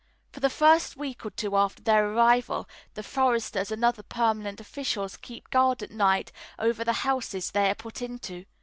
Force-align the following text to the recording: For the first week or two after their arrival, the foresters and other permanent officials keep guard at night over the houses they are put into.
For 0.31 0.39
the 0.39 0.49
first 0.49 0.97
week 0.97 1.23
or 1.27 1.29
two 1.29 1.55
after 1.55 1.83
their 1.83 2.09
arrival, 2.11 2.67
the 2.95 3.03
foresters 3.03 3.71
and 3.71 3.85
other 3.85 4.01
permanent 4.01 4.59
officials 4.59 5.15
keep 5.15 5.51
guard 5.51 5.83
at 5.83 5.91
night 5.91 6.31
over 6.57 6.83
the 6.83 6.91
houses 7.05 7.51
they 7.51 7.69
are 7.69 7.75
put 7.75 8.01
into. 8.01 8.45